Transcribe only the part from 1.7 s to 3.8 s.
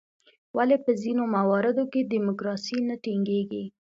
کې ډیموکراسي نه ټینګیږي؟